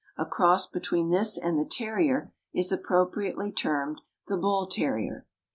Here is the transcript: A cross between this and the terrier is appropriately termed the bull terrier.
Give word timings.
A 0.17 0.25
cross 0.25 0.65
between 0.65 1.11
this 1.11 1.37
and 1.37 1.59
the 1.59 1.63
terrier 1.69 2.33
is 2.53 2.71
appropriately 2.71 3.51
termed 3.51 4.01
the 4.25 4.35
bull 4.35 4.65
terrier. 4.65 5.27